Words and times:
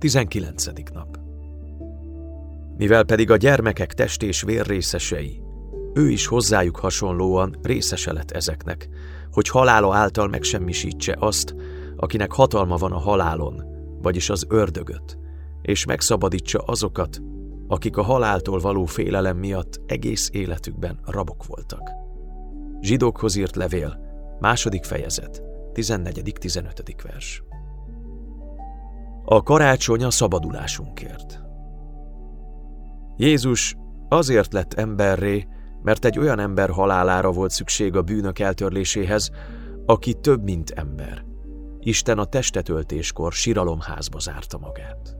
19. 0.00 0.64
nap 0.92 1.18
Mivel 2.76 3.04
pedig 3.04 3.30
a 3.30 3.36
gyermekek 3.36 3.94
test 3.94 4.22
és 4.22 4.42
vér 4.42 4.66
részesei, 4.66 5.42
ő 5.94 6.10
is 6.10 6.26
hozzájuk 6.26 6.76
hasonlóan 6.76 7.56
részese 7.62 8.12
lett 8.12 8.30
ezeknek, 8.30 8.88
hogy 9.32 9.48
halála 9.48 9.94
által 9.94 10.28
megsemmisítse 10.28 11.16
azt, 11.18 11.54
akinek 11.96 12.32
hatalma 12.32 12.76
van 12.76 12.92
a 12.92 12.98
halálon, 12.98 13.62
vagyis 14.02 14.30
az 14.30 14.46
ördögöt, 14.48 15.18
és 15.62 15.84
megszabadítsa 15.84 16.58
azokat, 16.58 17.20
akik 17.68 17.96
a 17.96 18.02
haláltól 18.02 18.58
való 18.58 18.84
félelem 18.84 19.36
miatt 19.36 19.80
egész 19.86 20.28
életükben 20.32 20.98
rabok 21.04 21.46
voltak. 21.46 21.90
Zsidókhoz 22.80 23.36
írt 23.36 23.56
levél, 23.56 23.98
második 24.38 24.84
fejezet, 24.84 25.42
14.-15. 25.74 26.94
vers. 27.02 27.42
A 29.32 29.42
karácsony 29.42 30.04
a 30.04 30.10
szabadulásunkért. 30.10 31.40
Jézus 33.16 33.76
azért 34.08 34.52
lett 34.52 34.74
emberré, 34.74 35.46
mert 35.82 36.04
egy 36.04 36.18
olyan 36.18 36.38
ember 36.38 36.70
halálára 36.70 37.30
volt 37.30 37.50
szükség 37.50 37.96
a 37.96 38.02
bűnök 38.02 38.38
eltörléséhez, 38.38 39.30
aki 39.86 40.14
több, 40.14 40.42
mint 40.42 40.70
ember. 40.70 41.24
Isten 41.78 42.18
a 42.18 42.24
testetöltéskor 42.24 43.32
siralomházba 43.32 44.18
zárta 44.18 44.58
magát. 44.58 45.16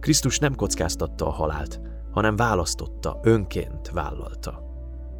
Krisztus 0.00 0.38
nem 0.38 0.54
kockáztatta 0.54 1.26
a 1.26 1.32
halált, 1.32 1.80
hanem 2.10 2.36
választotta, 2.36 3.20
önként 3.22 3.88
vállalta. 3.88 4.62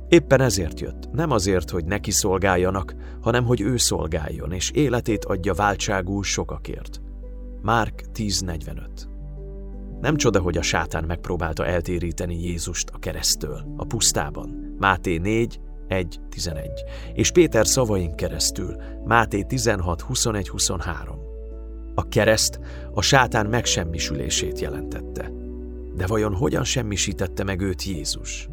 Éppen 0.08 0.40
ezért 0.40 0.80
jött, 0.80 1.10
nem 1.12 1.30
azért, 1.30 1.70
hogy 1.70 1.84
neki 1.84 2.10
szolgáljanak, 2.10 2.94
hanem 3.20 3.44
hogy 3.44 3.60
ő 3.60 3.76
szolgáljon, 3.76 4.52
és 4.52 4.70
életét 4.70 5.24
adja 5.24 5.54
váltságú 5.54 6.22
sokakért. 6.22 7.00
Márk 7.62 8.02
10.45 8.14 10.00
Nem 10.00 10.16
csoda, 10.16 10.40
hogy 10.40 10.56
a 10.56 10.62
sátán 10.62 11.04
megpróbálta 11.04 11.66
eltéríteni 11.66 12.42
Jézust 12.42 12.90
a 12.92 12.98
keresztől, 12.98 13.74
a 13.76 13.84
pusztában. 13.84 14.74
Máté 14.78 15.18
4, 15.18 15.60
1, 15.88 16.20
11. 16.28 16.70
És 17.14 17.30
Péter 17.30 17.66
szavain 17.66 18.14
keresztül, 18.14 18.76
Máté 19.04 19.42
16, 19.42 20.00
21, 20.00 20.48
23. 20.48 21.18
A 21.94 22.08
kereszt 22.08 22.60
a 22.94 23.02
sátán 23.02 23.46
megsemmisülését 23.46 24.60
jelentette. 24.60 25.30
De 25.94 26.06
vajon 26.06 26.34
hogyan 26.34 26.64
semmisítette 26.64 27.44
meg 27.44 27.60
őt 27.60 27.82
Jézus? 27.82 28.48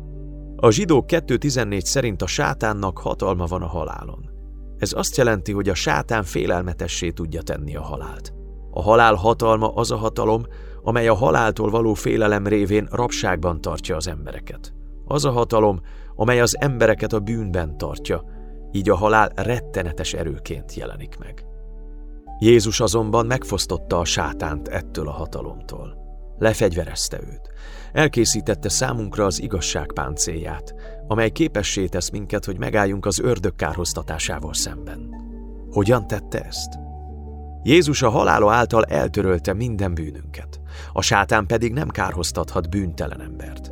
A 0.55 0.71
zsidók 0.71 1.05
2.14 1.07 1.83
szerint 1.83 2.21
a 2.21 2.27
sátánnak 2.27 2.97
hatalma 2.97 3.45
van 3.45 3.61
a 3.61 3.67
halálon. 3.67 4.29
Ez 4.77 4.93
azt 4.93 5.17
jelenti, 5.17 5.51
hogy 5.51 5.69
a 5.69 5.73
sátán 5.73 6.23
félelmetessé 6.23 7.09
tudja 7.09 7.41
tenni 7.41 7.75
a 7.75 7.81
halált. 7.81 8.36
A 8.77 8.81
halál 8.81 9.13
hatalma 9.13 9.73
az 9.73 9.91
a 9.91 9.95
hatalom, 9.95 10.45
amely 10.83 11.07
a 11.07 11.13
haláltól 11.13 11.69
való 11.69 11.93
félelem 11.93 12.47
révén 12.47 12.87
rabságban 12.91 13.61
tartja 13.61 13.95
az 13.95 14.07
embereket. 14.07 14.73
Az 15.05 15.25
a 15.25 15.31
hatalom, 15.31 15.81
amely 16.15 16.41
az 16.41 16.57
embereket 16.59 17.13
a 17.13 17.19
bűnben 17.19 17.77
tartja, 17.77 18.23
így 18.71 18.89
a 18.89 18.95
halál 18.95 19.31
rettenetes 19.35 20.13
erőként 20.13 20.73
jelenik 20.73 21.17
meg. 21.19 21.45
Jézus 22.39 22.79
azonban 22.79 23.25
megfosztotta 23.25 23.99
a 23.99 24.05
sátánt 24.05 24.67
ettől 24.67 25.07
a 25.07 25.11
hatalomtól. 25.11 25.97
Lefegyverezte 26.37 27.19
őt. 27.19 27.49
Elkészítette 27.93 28.69
számunkra 28.69 29.25
az 29.25 29.41
igazság 29.41 29.91
páncélját, 29.93 30.73
amely 31.07 31.29
képessé 31.29 31.85
tesz 31.85 32.09
minket, 32.09 32.45
hogy 32.45 32.57
megálljunk 32.57 33.05
az 33.05 33.19
ördög 33.19 33.55
kárhoztatásával 33.55 34.53
szemben. 34.53 35.09
Hogyan 35.71 36.07
tette 36.07 36.43
ezt? 36.43 36.86
Jézus 37.67 38.01
a 38.01 38.09
halála 38.09 38.51
által 38.51 38.83
eltörölte 38.83 39.53
minden 39.53 39.93
bűnünket, 39.93 40.61
a 40.93 41.01
sátán 41.01 41.45
pedig 41.45 41.73
nem 41.73 41.89
kárhoztathat 41.89 42.69
bűntelen 42.69 43.21
embert. 43.21 43.71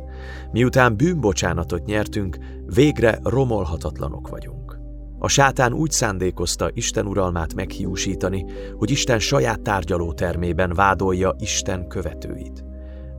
Miután 0.52 0.96
bűnbocsánatot 0.96 1.84
nyertünk, 1.84 2.38
végre 2.74 3.18
romolhatatlanok 3.22 4.28
vagyunk. 4.28 4.78
A 5.18 5.28
sátán 5.28 5.72
úgy 5.72 5.90
szándékozta 5.90 6.70
Isten 6.72 7.06
uralmát 7.06 7.54
meghiúsítani, 7.54 8.44
hogy 8.78 8.90
Isten 8.90 9.18
saját 9.18 9.60
tárgyaló 9.60 10.12
termében 10.12 10.74
vádolja 10.74 11.34
Isten 11.38 11.88
követőit. 11.88 12.64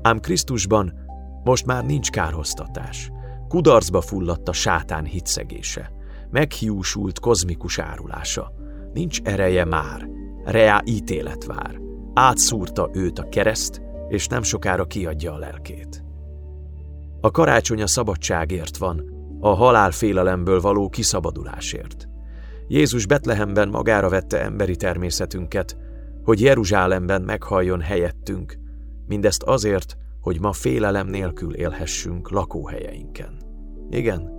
Ám 0.01 0.19
Krisztusban 0.19 0.93
most 1.43 1.65
már 1.65 1.85
nincs 1.85 2.09
kárhoztatás. 2.09 3.11
Kudarcba 3.47 4.01
fulladt 4.01 4.49
a 4.49 4.53
sátán 4.53 5.05
hitszegése. 5.05 5.91
Meghiúsult 6.31 7.19
kozmikus 7.19 7.79
árulása. 7.79 8.51
Nincs 8.93 9.21
ereje 9.21 9.65
már, 9.65 10.16
reá 10.47 10.81
ítélet 10.85 11.45
vár. 11.45 11.79
Átszúrta 12.13 12.89
őt 12.93 13.19
a 13.19 13.29
kereszt, 13.29 13.81
és 14.07 14.27
nem 14.27 14.43
sokára 14.43 14.85
kiadja 14.85 15.33
a 15.33 15.37
lelkét. 15.37 16.03
A 17.21 17.31
karácsony 17.31 17.81
a 17.81 17.87
szabadságért 17.87 18.77
van, 18.77 19.15
a 19.39 19.49
halál 19.49 19.91
félelemből 19.91 20.61
való 20.61 20.89
kiszabadulásért. 20.89 22.07
Jézus 22.67 23.05
Betlehemben 23.05 23.69
magára 23.69 24.09
vette 24.09 24.41
emberi 24.41 24.75
természetünket, 24.75 25.77
hogy 26.23 26.41
Jeruzsálemben 26.41 27.21
meghalljon 27.21 27.81
helyettünk, 27.81 28.57
mindezt 29.07 29.43
azért, 29.43 29.97
hogy 30.21 30.39
ma 30.39 30.51
félelem 30.51 31.07
nélkül 31.07 31.55
élhessünk 31.55 32.29
lakóhelyeinken. 32.29 33.37
Igen, 33.89 34.31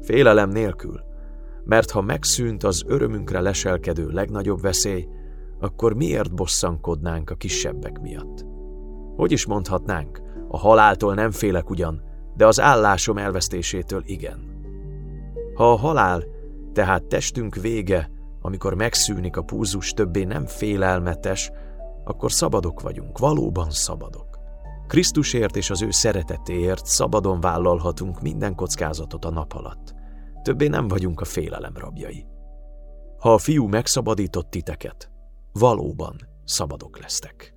félelem 0.00 0.48
nélkül, 0.48 1.00
mert 1.64 1.90
ha 1.90 2.00
megszűnt 2.00 2.64
az 2.64 2.82
örömünkre 2.86 3.40
leselkedő 3.40 4.08
legnagyobb 4.08 4.60
veszély, 4.60 5.08
akkor 5.60 5.94
miért 5.94 6.34
bosszankodnánk 6.34 7.30
a 7.30 7.34
kisebbek 7.34 8.00
miatt? 8.00 8.44
Hogy 9.16 9.32
is 9.32 9.46
mondhatnánk, 9.46 10.22
a 10.48 10.58
haláltól 10.58 11.14
nem 11.14 11.30
félek 11.30 11.70
ugyan, 11.70 12.02
de 12.36 12.46
az 12.46 12.60
állásom 12.60 13.18
elvesztésétől 13.18 14.02
igen. 14.04 14.54
Ha 15.54 15.72
a 15.72 15.76
halál, 15.76 16.24
tehát 16.72 17.04
testünk 17.04 17.54
vége, 17.54 18.10
amikor 18.40 18.74
megszűnik 18.74 19.36
a 19.36 19.42
púzus 19.42 19.92
többé 19.92 20.24
nem 20.24 20.46
félelmetes, 20.46 21.50
akkor 22.04 22.32
szabadok 22.32 22.80
vagyunk, 22.80 23.18
valóban 23.18 23.70
szabadok. 23.70 24.38
Krisztusért 24.86 25.56
és 25.56 25.70
az 25.70 25.82
ő 25.82 25.90
szeretetéért 25.90 26.86
szabadon 26.86 27.40
vállalhatunk 27.40 28.20
minden 28.20 28.54
kockázatot 28.54 29.24
a 29.24 29.30
nap 29.30 29.52
alatt. 29.52 29.94
Többé 30.42 30.66
nem 30.66 30.88
vagyunk 30.88 31.20
a 31.20 31.24
félelem 31.24 31.72
rabjai. 31.76 32.26
Ha 33.18 33.32
a 33.32 33.38
fiú 33.38 33.66
megszabadított 33.66 34.50
titeket, 34.50 35.10
valóban 35.58 36.16
szabadok 36.44 36.98
lesztek. 36.98 37.55